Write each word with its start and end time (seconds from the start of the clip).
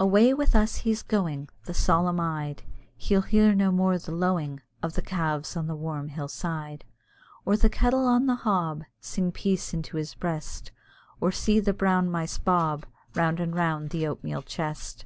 Away 0.00 0.34
with 0.34 0.56
us, 0.56 0.78
he's 0.78 1.04
going, 1.04 1.50
The 1.66 1.72
solemn 1.72 2.18
eyed; 2.18 2.64
He'll 2.96 3.22
hear 3.22 3.54
no 3.54 3.70
more 3.70 3.96
the 3.96 4.10
lowing 4.10 4.60
Of 4.82 4.94
the 4.94 5.02
calves 5.02 5.56
on 5.56 5.68
the 5.68 5.76
warm 5.76 6.08
hill 6.08 6.26
side. 6.26 6.84
Or 7.46 7.56
the 7.56 7.70
kettle 7.70 8.04
on 8.08 8.26
the 8.26 8.34
hob 8.34 8.82
Sing 8.98 9.30
peace 9.30 9.72
into 9.72 9.96
his 9.96 10.16
breast; 10.16 10.72
Or 11.20 11.30
see 11.30 11.60
the 11.60 11.72
brown 11.72 12.10
mice 12.10 12.38
bob 12.38 12.86
Round 13.14 13.38
and 13.38 13.54
round 13.54 13.90
the 13.90 14.04
oatmeal 14.04 14.42
chest. 14.42 15.04